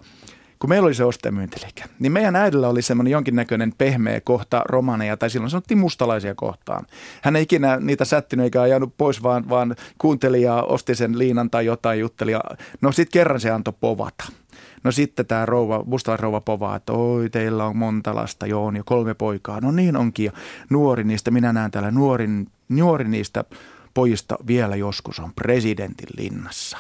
[0.59, 5.31] kun meillä oli se ostemyyntiliike, niin meidän äidillä oli semmoinen jonkinnäköinen pehmeä kohta romaneja, tai
[5.31, 6.87] silloin sanottiin mustalaisia kohtaan.
[7.23, 11.51] Hän ei ikinä niitä sättinyt eikä ajanut pois, vaan, vaan kuunteli ja osti sen liinan
[11.51, 12.33] tai jotain jutteli.
[12.81, 14.25] No sitten kerran se antoi povata.
[14.85, 15.85] No sitten tämä rouva,
[16.17, 19.61] rouva povaa, että oi teillä on monta lasta, joo on jo kolme poikaa.
[19.61, 20.33] No niin onkin ja
[20.71, 23.45] nuori niistä, minä näen täällä nuorin, nuori niistä
[24.01, 26.79] pojista vielä joskus on presidentin linnassa.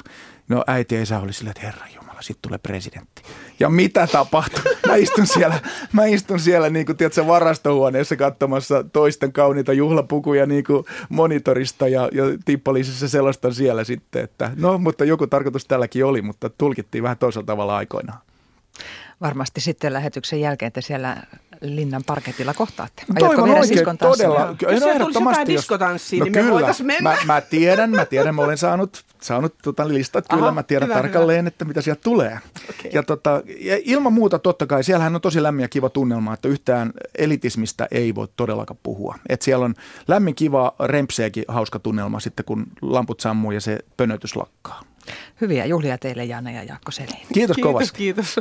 [0.49, 3.23] No äiti ja isä oli sillä, että herra Jumala, sitten tulee presidentti.
[3.61, 4.63] Ja mitä tapahtui?
[4.89, 5.61] Mä istun siellä,
[5.93, 12.09] mä istun siellä niin kuin, tiedätkö, varastohuoneessa katsomassa toisten kauniita juhlapukuja niin kuin monitorista ja,
[12.13, 17.19] ja tippalisissa selostan siellä sitten, että no, mutta joku tarkoitus tälläkin oli, mutta tulkittiin vähän
[17.19, 18.21] toisella tavalla aikoinaan
[19.21, 21.17] varmasti sitten lähetyksen jälkeen, että siellä
[21.61, 23.03] Linnan parketilla kohtaatte.
[23.19, 24.57] Toivon oikein, todella.
[24.63, 25.61] Jos no, ehdottomasti, jos...
[25.63, 26.75] diskotanssia, no, niin kyllä.
[26.83, 30.63] me Mä, mä, tiedän, mä tiedän, mä olen saanut, saanut tota listat, Aha, kyllä mä
[30.63, 31.49] tiedän hyvä, tarkalleen, hyvä.
[31.49, 32.39] että mitä sieltä tulee.
[32.71, 32.91] Okay.
[32.93, 36.49] Ja, tota, ja ilman muuta totta kai, siellähän on tosi lämmin ja kiva tunnelma, että
[36.49, 39.15] yhtään elitismistä ei voi todellakaan puhua.
[39.29, 39.75] Että siellä on
[40.09, 44.83] lämmin, kiva, rempseäkin hauska tunnelma sitten, kun lamput sammuu ja se pönötys lakkaa.
[45.41, 47.09] Hyviä juhlia teille, Janne ja Jaakko Selin.
[47.09, 47.99] Kiitos, kiitos kovasti.
[47.99, 48.41] Kiitos.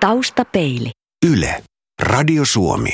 [0.00, 0.90] Taustapeili.
[1.24, 1.62] Yle.
[2.00, 2.92] Radio Suomi.